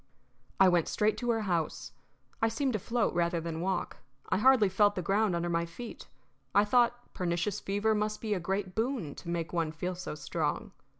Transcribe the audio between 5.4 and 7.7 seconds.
my feet; I thought pernicious